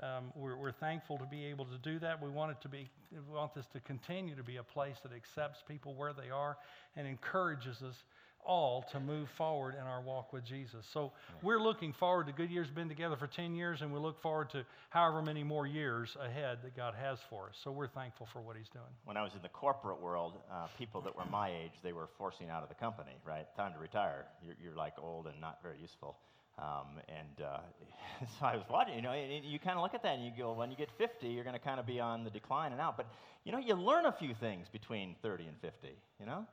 [0.00, 2.22] um, we're, we're thankful to be able to do that.
[2.22, 5.12] We want it to be, we want this to continue to be a place that
[5.12, 6.56] accepts people where they are
[6.96, 8.04] and encourages us
[8.44, 10.84] all to move forward in our walk with Jesus.
[10.92, 14.50] So we're looking forward to Goodyear's been together for 10 years, and we look forward
[14.50, 17.56] to however many more years ahead that God has for us.
[17.62, 18.84] So we're thankful for what He's doing.
[19.04, 22.08] When I was in the corporate world, uh, people that were my age, they were
[22.18, 23.46] forcing out of the company, right?
[23.56, 24.26] Time to retire.
[24.44, 26.16] You're, you're like old and not very useful.
[26.58, 27.58] Um, and uh,
[28.38, 30.32] so I was watching, you know, and you kind of look at that and you
[30.36, 32.80] go, when you get 50, you're going to kind of be on the decline and
[32.80, 32.96] out.
[32.96, 33.06] But,
[33.44, 35.88] you know, you learn a few things between 30 and 50,
[36.20, 36.46] you know?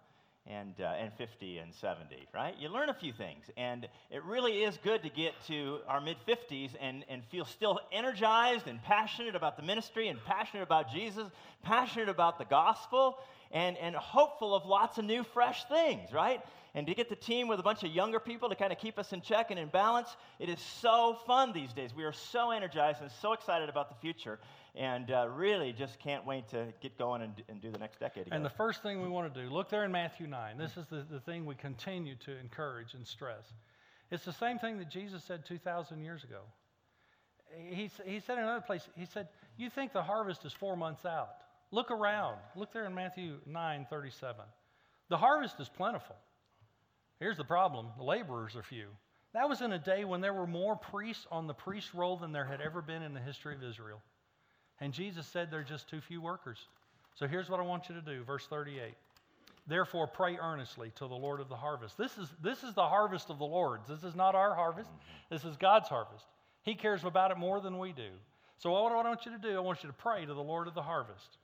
[0.47, 2.55] And, uh, and 50 and 70, right?
[2.59, 3.45] You learn a few things.
[3.57, 7.79] And it really is good to get to our mid 50s and, and feel still
[7.91, 11.27] energized and passionate about the ministry and passionate about Jesus,
[11.63, 13.19] passionate about the gospel,
[13.51, 16.41] and, and hopeful of lots of new, fresh things, right?
[16.75, 18.99] And to get the team with a bunch of younger people to kind of keep
[18.99, 21.95] us in check and in balance, it is so fun these days.
[21.95, 24.39] We are so energized and so excited about the future
[24.75, 28.25] and uh, really just can't wait to get going and, and do the next decade
[28.25, 28.35] together.
[28.35, 30.57] And the first thing we want to do, look there in Matthew 9.
[30.57, 33.53] This is the, the thing we continue to encourage and stress.
[34.11, 36.41] It's the same thing that Jesus said 2,000 years ago.
[37.55, 39.27] He, he said in another place, He said,
[39.57, 41.29] You think the harvest is four months out.
[41.71, 42.37] Look around.
[42.55, 44.45] Look there in Matthew 9 37.
[45.09, 46.15] The harvest is plentiful.
[47.19, 48.87] Here's the problem the laborers are few.
[49.33, 52.31] That was in a day when there were more priests on the priest roll than
[52.31, 54.01] there had ever been in the history of Israel.
[54.81, 56.67] And Jesus said there are just too few workers.
[57.15, 58.93] So here's what I want you to do, verse 38.
[59.67, 61.97] Therefore, pray earnestly to the Lord of the harvest.
[61.97, 63.87] This is, this is the harvest of the Lord's.
[63.87, 64.89] This is not our harvest.
[64.89, 65.33] Mm-hmm.
[65.35, 66.25] This is God's harvest.
[66.63, 68.09] He cares about it more than we do.
[68.57, 70.41] So, what do I want you to do, I want you to pray to the
[70.41, 71.37] Lord of the harvest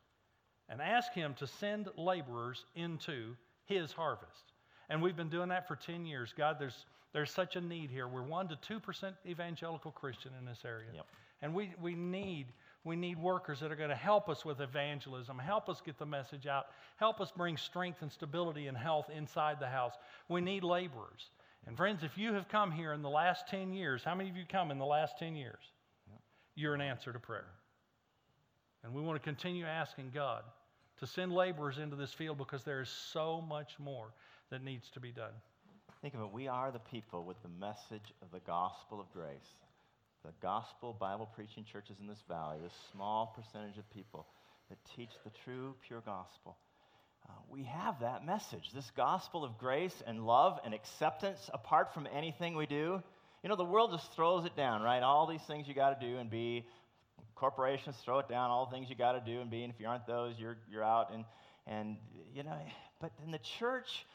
[0.70, 4.54] and ask Him to send laborers into His harvest.
[4.90, 6.34] And we've been doing that for 10 years.
[6.38, 8.08] God, there's, there's such a need here.
[8.08, 10.88] We're 1% to 2% evangelical Christian in this area.
[10.94, 11.06] Yep.
[11.42, 12.48] And we, we, need,
[12.86, 16.06] we need workers that are going to help us with evangelism, help us get the
[16.06, 16.68] message out,
[16.98, 19.94] help us bring strength and stability and health inside the house.
[20.30, 21.32] We need laborers.
[21.66, 24.38] And friends, if you have come here in the last 10 years, how many of
[24.38, 25.60] you come in the last 10 years?
[26.54, 27.48] You're an answer to prayer.
[28.84, 30.44] And we want to continue asking God
[31.00, 34.14] to send laborers into this field because there is so much more
[34.52, 35.34] that needs to be done.
[36.04, 39.56] Think of it, we are the people with the message of the gospel of grace
[40.26, 44.26] the gospel Bible preaching churches in this valley, this small percentage of people
[44.70, 46.58] that teach the true, pure gospel,
[47.28, 52.08] uh, we have that message this gospel of grace and love and acceptance apart from
[52.14, 53.02] anything we do.
[53.44, 55.02] You know, the world just throws it down, right?
[55.04, 56.66] All these things you got to do and be.
[57.36, 59.64] Corporations throw it down, all the things you got to do and be.
[59.64, 61.14] And if you aren't those, you're, you're out.
[61.14, 61.26] And,
[61.68, 61.98] and,
[62.34, 62.58] you know,
[63.00, 64.06] but in the church,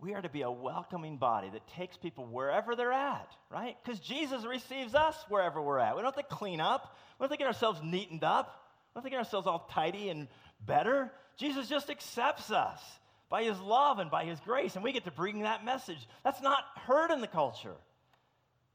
[0.00, 3.76] we are to be a welcoming body that takes people wherever they're at, right?
[3.82, 5.94] Because Jesus receives us wherever we're at.
[5.94, 6.96] We don't have to clean up.
[7.18, 8.46] We don't have to get ourselves neatened up.
[8.94, 10.28] We don't have to get ourselves all tidy and
[10.64, 11.12] better.
[11.36, 12.80] Jesus just accepts us
[13.28, 16.08] by his love and by his grace, and we get to bring that message.
[16.24, 17.76] That's not heard in the culture.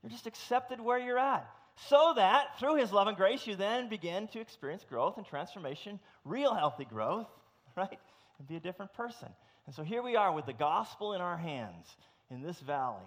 [0.02, 1.50] You're just accepted where you're at.
[1.90, 6.00] So that through his love and grace, you then begin to experience growth and transformation,
[6.24, 7.28] real healthy growth,
[7.76, 8.00] right?
[8.40, 9.30] And be a different person.
[9.66, 11.88] And so here we are with the gospel in our hands
[12.30, 13.06] in this valley,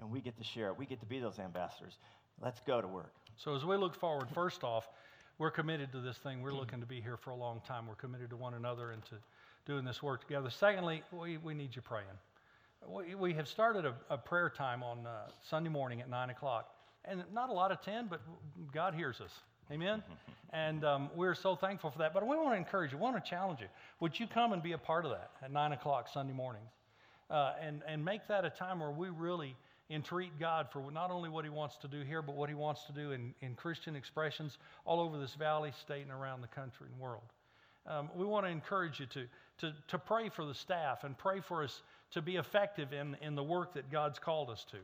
[0.00, 0.78] and we get to share it.
[0.78, 1.98] We get to be those ambassadors.
[2.42, 3.12] Let's go to work.
[3.36, 4.88] So as we look forward, first off,
[5.38, 6.42] we're committed to this thing.
[6.42, 7.86] We're looking to be here for a long time.
[7.86, 9.14] We're committed to one another and to
[9.66, 10.50] doing this work together.
[10.50, 12.06] Secondly, we, we need you praying.
[12.86, 16.74] We, we have started a, a prayer time on uh, Sunday morning at 9 o'clock.
[17.04, 18.20] And not a lot of 10, but
[18.72, 19.32] God hears us.
[19.70, 20.02] Amen?
[20.52, 22.14] and um, we're so thankful for that.
[22.14, 23.66] But we want to encourage you, we want to challenge you.
[24.00, 26.70] Would you come and be a part of that at 9 o'clock Sunday mornings?
[27.30, 29.54] Uh, and, and make that a time where we really
[29.90, 32.84] entreat God for not only what He wants to do here, but what He wants
[32.84, 36.86] to do in, in Christian expressions all over this valley, state, and around the country
[36.90, 37.22] and world.
[37.86, 39.26] Um, we want to encourage you to,
[39.58, 43.34] to, to pray for the staff and pray for us to be effective in, in
[43.34, 44.78] the work that God's called us to.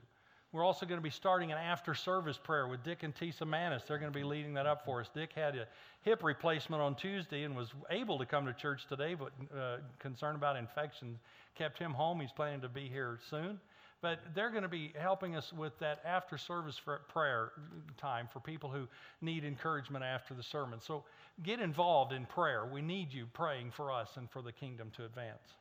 [0.54, 3.82] We're also going to be starting an after service prayer with Dick and Tisa Manis.
[3.82, 5.10] They're going to be leading that up for us.
[5.12, 5.66] Dick had a
[6.02, 10.36] hip replacement on Tuesday and was able to come to church today, but uh, concern
[10.36, 11.18] about infection
[11.56, 12.20] kept him home.
[12.20, 13.58] He's planning to be here soon.
[14.00, 16.80] But they're going to be helping us with that after service
[17.12, 17.50] prayer
[17.96, 18.86] time for people who
[19.20, 20.78] need encouragement after the sermon.
[20.80, 21.02] So
[21.42, 22.64] get involved in prayer.
[22.64, 25.56] We need you praying for us and for the kingdom to advance.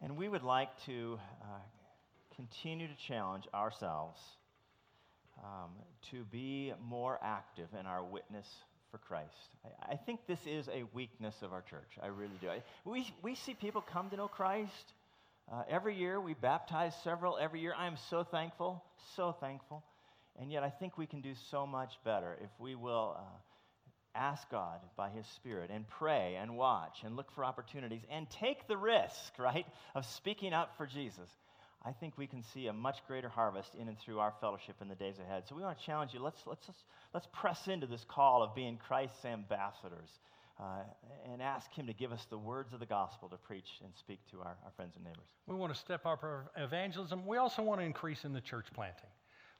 [0.00, 1.58] And we would like to uh,
[2.42, 4.20] continue to challenge ourselves
[5.42, 5.70] um,
[6.10, 8.46] to be more active in our witness
[8.90, 9.28] for Christ.
[9.64, 11.98] I, I, think this is a weakness of our church.
[12.02, 12.48] I really do.
[12.48, 14.92] I, we, we see people come to know Christ.
[15.50, 17.74] Uh, every year, we baptize several every year.
[17.76, 18.82] I am so thankful,
[19.16, 19.82] so thankful.
[20.40, 24.48] And yet, I think we can do so much better if we will uh, ask
[24.50, 28.76] God by His Spirit and pray and watch and look for opportunities and take the
[28.76, 31.28] risk, right, of speaking up for Jesus.
[31.84, 34.88] I think we can see a much greater harvest in and through our fellowship in
[34.88, 35.44] the days ahead.
[35.48, 36.20] So we want to challenge you.
[36.20, 36.68] Let's, let's,
[37.12, 40.08] let's, press into this call of being Christ's ambassadors
[40.60, 40.82] uh,
[41.32, 44.20] and ask Him to give us the words of the gospel to preach and speak
[44.30, 45.26] to our, our friends and neighbors.
[45.46, 47.26] We want to step up our evangelism.
[47.26, 49.10] We also want to increase in the church planting.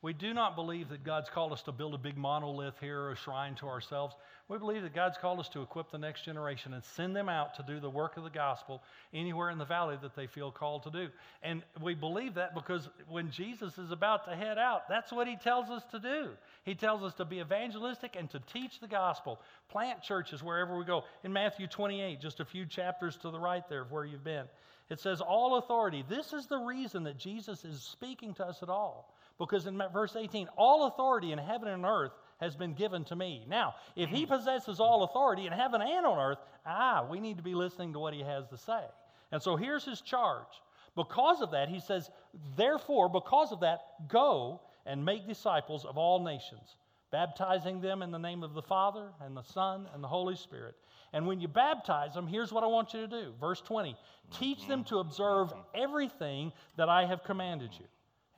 [0.02, 3.12] We do not believe that God's called us to build a big monolith here or
[3.12, 4.16] a shrine to ourselves.
[4.48, 7.54] We believe that God's called us to equip the next generation and send them out
[7.54, 8.82] to do the work of the gospel
[9.14, 11.08] anywhere in the valley that they feel called to do.
[11.44, 15.36] And we believe that because when Jesus is about to head out, that's what he
[15.36, 16.30] tells us to do.
[16.64, 20.84] He tells us to be evangelistic and to teach the gospel, plant churches wherever we
[20.84, 21.04] go.
[21.22, 24.46] In Matthew 28, just a few chapters to the right there of where you've been,
[24.90, 26.04] it says, All authority.
[26.08, 29.14] This is the reason that Jesus is speaking to us at all.
[29.42, 33.44] Because in verse 18, all authority in heaven and earth has been given to me.
[33.48, 37.42] Now, if he possesses all authority in heaven and on earth, ah, we need to
[37.42, 38.84] be listening to what he has to say.
[39.32, 40.46] And so here's his charge.
[40.94, 42.08] Because of that, he says,
[42.56, 46.76] therefore, because of that, go and make disciples of all nations,
[47.10, 50.76] baptizing them in the name of the Father and the Son and the Holy Spirit.
[51.12, 53.32] And when you baptize them, here's what I want you to do.
[53.40, 53.96] Verse 20
[54.38, 57.86] teach them to observe everything that I have commanded you.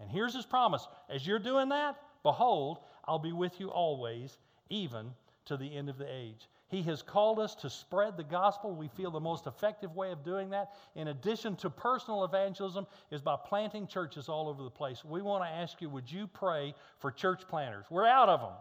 [0.05, 4.37] And here's his promise as you're doing that, behold, I'll be with you always,
[4.69, 5.11] even
[5.47, 6.49] to the end of the age.
[6.69, 8.75] He has called us to spread the gospel.
[8.75, 13.23] We feel the most effective way of doing that, in addition to personal evangelism, is
[13.23, 15.03] by planting churches all over the place.
[15.05, 17.87] We want to ask you would you pray for church planters?
[17.89, 18.53] We're out of them.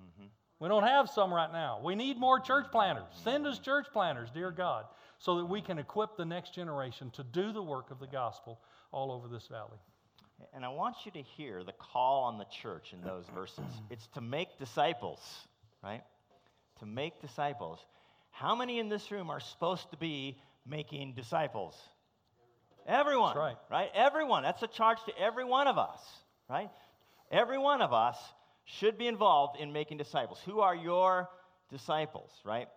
[0.00, 0.26] Mm-hmm.
[0.58, 1.80] We don't have some right now.
[1.82, 3.04] We need more church planters.
[3.22, 4.86] Send us church planters, dear God,
[5.18, 8.60] so that we can equip the next generation to do the work of the gospel
[8.90, 9.78] all over this valley.
[10.54, 13.64] And I want you to hear the call on the church in those verses.
[13.90, 15.20] It's to make disciples,
[15.82, 16.02] right?
[16.80, 17.78] To make disciples.
[18.30, 21.76] How many in this room are supposed to be making disciples?
[22.86, 23.36] Everyone.
[23.36, 23.56] right.
[23.70, 23.90] Right?
[23.94, 24.42] Everyone.
[24.42, 26.00] That's a charge to every one of us,
[26.48, 26.70] right?
[27.30, 28.16] Every one of us
[28.64, 30.40] should be involved in making disciples.
[30.46, 31.28] Who are your
[31.70, 32.68] disciples, right?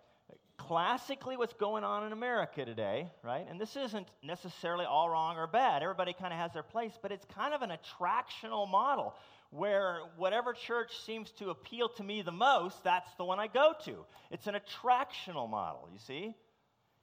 [0.67, 3.45] Classically what's going on in America today, right?
[3.49, 5.81] And this isn't necessarily all wrong or bad.
[5.81, 9.15] Everybody kind of has their place, but it's kind of an attractional model
[9.49, 13.73] where whatever church seems to appeal to me the most, that's the one I go
[13.85, 14.05] to.
[14.29, 16.35] It's an attractional model, you see?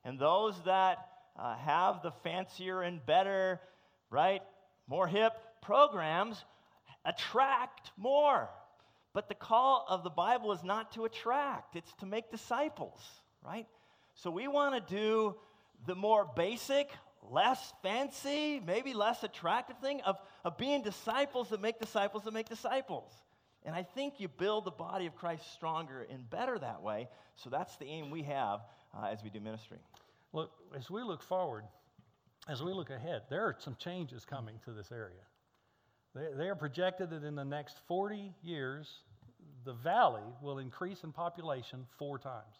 [0.04, 0.98] And those that
[1.36, 3.60] uh, have the fancier and better,
[4.08, 4.40] right,
[4.86, 6.42] more hip programs
[7.04, 8.48] attract more.
[9.12, 13.00] But the call of the Bible is not to attract, it's to make disciples,
[13.44, 13.66] right?
[14.14, 15.36] So we want to do
[15.86, 16.90] the more basic,
[17.30, 22.48] less fancy, maybe less attractive thing of, of being disciples that make disciples that make
[22.48, 23.12] disciples.
[23.64, 27.08] And I think you build the body of Christ stronger and better that way.
[27.36, 28.60] So that's the aim we have
[28.96, 29.78] uh, as we do ministry.
[30.32, 31.64] Look, as we look forward,
[32.48, 35.20] as we look ahead, there are some changes coming to this area.
[36.14, 38.88] They, they are projected that in the next 40 years,
[39.64, 42.56] the valley will increase in population four times.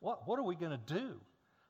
[0.00, 1.14] What, what are we going to do?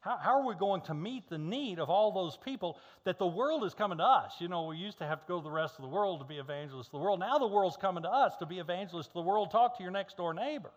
[0.00, 3.26] How, how are we going to meet the need of all those people that the
[3.26, 4.32] world is coming to us?
[4.38, 6.26] You know, we used to have to go to the rest of the world to
[6.26, 7.20] be evangelists the world.
[7.20, 9.50] Now the world's coming to us to be evangelists the world.
[9.50, 10.70] Talk to your next door neighbor.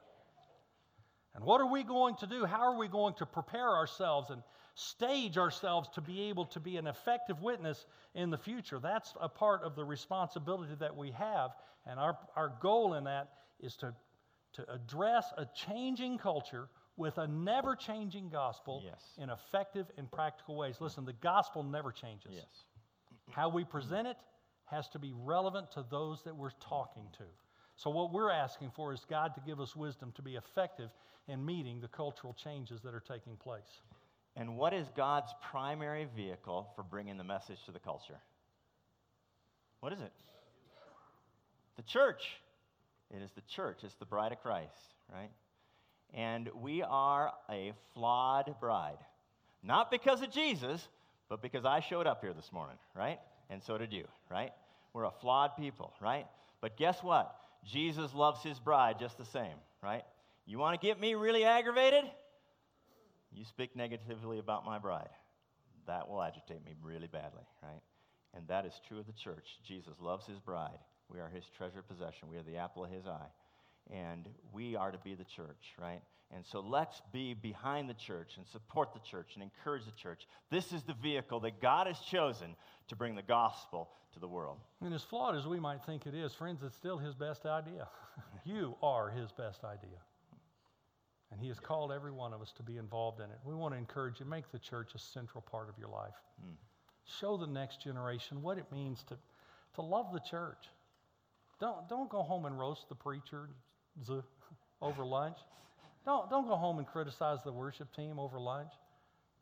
[1.35, 2.45] And what are we going to do?
[2.45, 4.43] How are we going to prepare ourselves and
[4.75, 8.79] stage ourselves to be able to be an effective witness in the future?
[8.79, 11.51] That's a part of the responsibility that we have.
[11.87, 13.95] And our, our goal in that is to,
[14.53, 19.15] to address a changing culture with a never changing gospel Yes.
[19.17, 20.79] in effective and practical ways.
[20.79, 22.31] Listen, the gospel never changes.
[22.35, 22.65] Yes.
[23.31, 24.17] How we present it
[24.65, 27.23] has to be relevant to those that we're talking to.
[27.75, 30.91] So, what we're asking for is God to give us wisdom to be effective
[31.27, 33.81] in meeting the cultural changes that are taking place.
[34.35, 38.19] And what is God's primary vehicle for bringing the message to the culture?
[39.79, 40.11] What is it?
[41.75, 42.39] The church.
[43.11, 45.29] It is the church, it's the bride of Christ, right?
[46.13, 48.99] And we are a flawed bride.
[49.63, 50.87] Not because of Jesus,
[51.29, 53.19] but because I showed up here this morning, right?
[53.49, 54.51] And so did you, right?
[54.93, 56.27] We're a flawed people, right?
[56.61, 57.35] But guess what?
[57.65, 60.03] Jesus loves his bride just the same, right?
[60.45, 62.03] You want to get me really aggravated?
[63.31, 65.09] You speak negatively about my bride.
[65.87, 67.81] That will agitate me really badly, right?
[68.35, 69.57] And that is true of the church.
[69.65, 70.79] Jesus loves his bride.
[71.09, 72.29] We are his treasured possession.
[72.29, 73.29] We are the apple of his eye.
[73.91, 76.01] And we are to be the church, right?
[76.35, 80.27] And so let's be behind the church and support the church and encourage the church.
[80.49, 82.55] This is the vehicle that God has chosen
[82.87, 84.57] to bring the gospel to the world.
[84.81, 87.87] And as flawed as we might think it is, friends, it's still his best idea.
[88.45, 89.99] you are his best idea.
[91.31, 93.39] And he has called every one of us to be involved in it.
[93.43, 96.13] We want to encourage you, make the church a central part of your life.
[96.39, 96.53] Hmm.
[97.19, 99.17] Show the next generation what it means to,
[99.75, 100.69] to love the church.
[101.59, 103.49] Don't, don't go home and roast the preacher
[104.05, 104.21] z-
[104.81, 105.37] over lunch.
[106.05, 108.71] Don't, don't go home and criticize the worship team over lunch.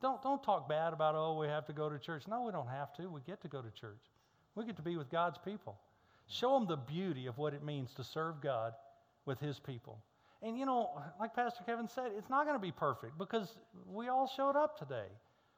[0.01, 2.23] Don't, don't talk bad about, oh, we have to go to church.
[2.27, 3.09] No, we don't have to.
[3.09, 4.01] We get to go to church.
[4.55, 5.77] We get to be with God's people.
[6.27, 8.73] Show them the beauty of what it means to serve God
[9.25, 9.99] with His people.
[10.41, 13.47] And you know, like Pastor Kevin said, it's not going to be perfect because
[13.87, 15.07] we all showed up today.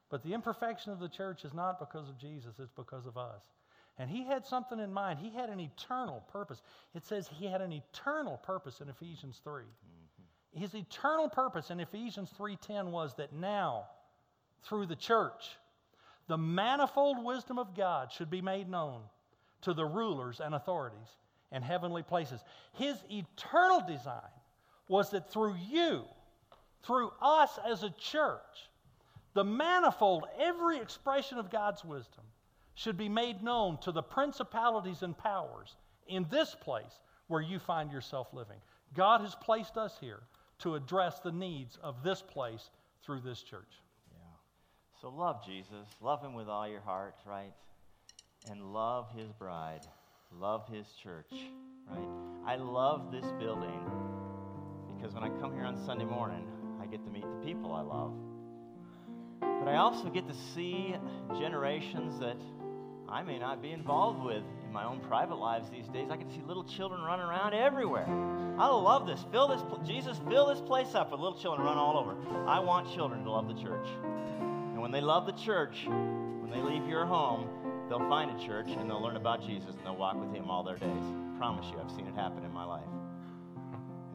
[0.10, 3.42] But the imperfection of the church is not because of Jesus, it's because of us.
[3.98, 5.20] And he had something in mind.
[5.20, 6.62] He had an eternal purpose.
[6.96, 9.64] It says he had an eternal purpose in Ephesians 3.
[9.64, 10.60] Mm-hmm.
[10.60, 13.86] His eternal purpose in Ephesians 3:10 was that now
[14.64, 15.58] through the church
[16.28, 19.02] the manifold wisdom of God should be made known
[19.62, 21.18] to the rulers and authorities
[21.52, 22.44] in heavenly places.
[22.74, 24.22] His eternal design
[24.88, 26.04] was that through you,
[26.84, 28.70] through us as a church,
[29.34, 32.24] the manifold, every expression of God's wisdom
[32.76, 35.76] should be made known to the principalities and powers
[36.08, 38.58] in this place where you find yourself living.
[38.94, 40.22] God has placed us here
[40.60, 42.70] to address the needs of this place
[43.06, 43.82] through this church.
[44.12, 44.20] Yeah.
[45.02, 45.88] So love Jesus.
[46.02, 47.54] Love him with all your heart, right?
[48.50, 49.82] And love his bride.
[50.32, 51.32] Love his church,
[51.90, 52.08] right?
[52.46, 53.80] I love this building
[54.96, 56.48] because when I come here on Sunday morning,
[56.82, 58.14] I get to meet the people I love.
[59.40, 60.96] But I also get to see
[61.40, 62.38] generations that
[63.14, 66.08] I may not be involved with in my own private lives these days.
[66.10, 68.08] I can see little children running around everywhere.
[68.58, 69.24] I love this.
[69.32, 72.16] Fill this, pl- Jesus, fill this place up with little children run all over.
[72.48, 73.86] I want children to love the church.
[74.42, 77.48] And when they love the church, when they leave your home,
[77.88, 80.64] they'll find a church and they'll learn about Jesus and they'll walk with Him all
[80.64, 81.04] their days.
[81.38, 82.90] promise you, I've seen it happen in my life.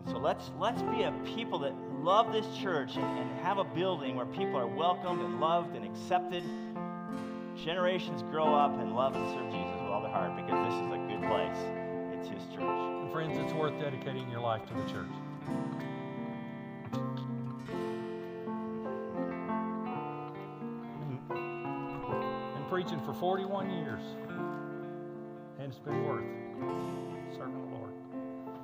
[0.00, 3.64] And so let's let's be a people that love this church and, and have a
[3.64, 6.42] building where people are welcomed and loved and accepted
[7.64, 10.92] generations grow up and love and serve Jesus with all their heart because this is
[10.92, 11.56] a good place.
[12.14, 12.62] It's His church.
[12.62, 15.08] And friends, it's worth dedicating your life to the church.
[21.28, 24.02] Been preaching for 41 years,
[25.58, 26.24] and it's been worth
[27.36, 27.92] serving the Lord.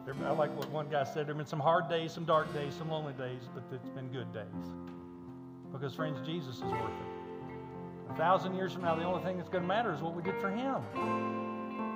[0.07, 1.27] There, I like what one guy said.
[1.27, 4.09] There have been some hard days, some dark days, some lonely days, but it's been
[4.09, 4.45] good days.
[5.73, 7.14] Because, friends, Jesus is worth it.
[8.15, 10.23] A thousand years from now, the only thing that's going to matter is what we
[10.23, 10.79] did for Him.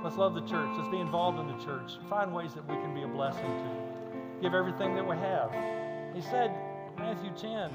[0.03, 0.69] Let's love the church.
[0.77, 1.93] Let's be involved in the church.
[2.11, 4.43] Find ways that we can be a blessing to.
[4.43, 5.55] Give everything that we have.
[6.17, 6.53] He said,
[6.99, 7.71] Matthew 10,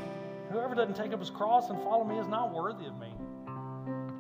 [0.51, 3.13] whoever doesn't take up his cross and follow me is not worthy of me.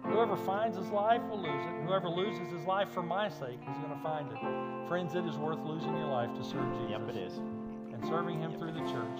[0.05, 1.85] Whoever finds his life will lose it.
[1.85, 4.87] Whoever loses his life for my sake is going to find it.
[4.87, 6.91] Friends, it is worth losing your life to serve Jesus.
[6.91, 7.37] Yep, it is.
[7.91, 9.19] And serving him through the church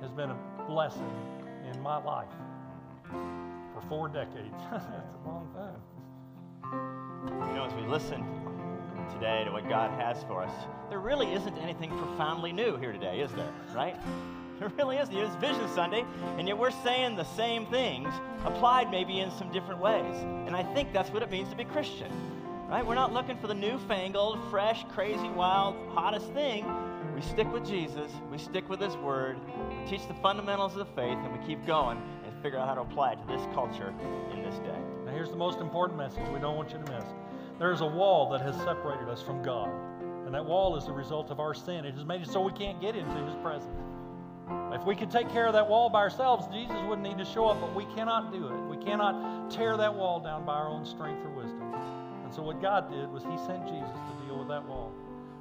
[0.00, 1.12] has been a blessing
[1.70, 2.32] in my life
[3.88, 4.54] four decades.
[4.70, 5.80] That's a long time.
[7.48, 8.24] You know, as we listen
[9.12, 10.52] today to what God has for us,
[10.90, 13.52] there really isn't anything profoundly new here today, is there?
[13.74, 13.96] Right?
[14.60, 15.14] There really isn't.
[15.14, 16.04] It's Vision Sunday,
[16.38, 18.08] and yet we're saying the same things,
[18.44, 20.14] applied maybe in some different ways.
[20.46, 22.10] And I think that's what it means to be Christian.
[22.68, 22.86] Right?
[22.86, 26.64] We're not looking for the newfangled, fresh, crazy, wild, hottest thing.
[27.16, 30.92] We stick with Jesus, we stick with His Word, we teach the fundamentals of the
[30.94, 32.00] faith, and we keep going
[32.44, 33.94] figure out how to apply it to this culture
[34.34, 34.76] in this day.
[35.06, 37.04] Now, here's the most important message we don't want you to miss.
[37.58, 39.70] There is a wall that has separated us from God,
[40.26, 41.86] and that wall is the result of our sin.
[41.86, 43.80] It has made it so we can't get into His presence.
[44.74, 47.46] If we could take care of that wall by ourselves, Jesus wouldn't need to show
[47.46, 48.76] up, but we cannot do it.
[48.76, 51.72] We cannot tear that wall down by our own strength or wisdom.
[52.24, 54.92] And so, what God did was He sent Jesus to deal with that wall.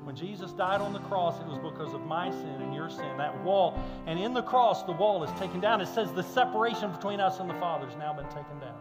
[0.03, 3.17] When Jesus died on the cross, it was because of my sin and your sin,
[3.17, 3.81] that wall.
[4.05, 5.79] And in the cross, the wall is taken down.
[5.81, 8.77] It says the separation between us and the Father has now been taken down.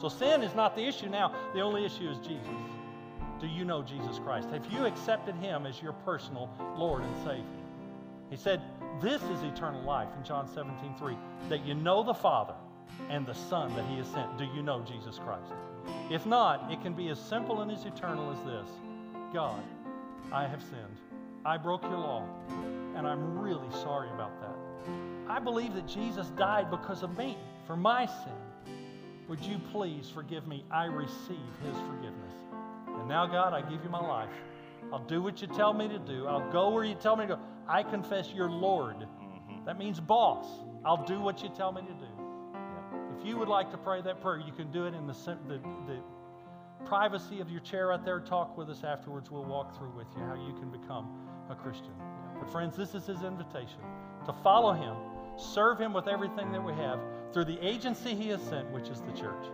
[0.00, 1.34] So sin is not the issue now.
[1.54, 2.48] The only issue is Jesus.
[3.40, 4.48] Do you know Jesus Christ?
[4.50, 7.44] Have you accepted Him as your personal Lord and Savior?
[8.30, 8.62] He said,
[9.00, 11.16] This is eternal life in John 17, 3,
[11.48, 12.54] that you know the Father
[13.10, 14.38] and the Son that He has sent.
[14.38, 15.52] Do you know Jesus Christ?
[16.10, 18.70] If not, it can be as simple and as eternal as this
[19.32, 19.62] God,
[20.32, 20.98] I have sinned.
[21.44, 22.26] I broke your law,
[22.96, 24.56] and I'm really sorry about that.
[25.28, 28.76] I believe that Jesus died because of me, for my sin.
[29.28, 30.64] Would you please forgive me?
[30.70, 32.34] I receive his forgiveness.
[32.86, 34.30] And now, God, I give you my life.
[34.92, 36.26] I'll do what you tell me to do.
[36.26, 37.40] I'll go where you tell me to go.
[37.66, 38.96] I confess you're Lord.
[38.98, 39.64] Mm-hmm.
[39.64, 40.46] That means boss.
[40.84, 42.04] I'll do what you tell me to do.
[43.18, 45.14] If you would like to pray that prayer, you can do it in the,
[45.48, 45.98] the, the
[46.84, 48.20] privacy of your chair right there.
[48.20, 49.30] Talk with us afterwards.
[49.30, 51.08] We'll walk through with you how you can become
[51.50, 51.92] a Christian.
[52.38, 53.80] But, friends, this is his invitation
[54.26, 54.96] to follow him,
[55.36, 57.00] serve him with everything that we have
[57.32, 59.46] through the agency he has sent, which is the church.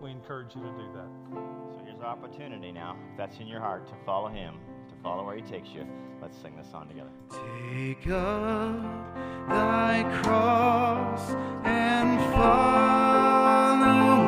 [0.00, 1.08] We encourage you to do that.
[1.32, 4.54] So here's our opportunity now, if that's in your heart, to follow him,
[4.88, 5.86] to follow where he takes you.
[6.20, 7.10] Let's sing this song together.
[7.30, 11.30] Take up thy cross
[11.64, 14.25] and follow.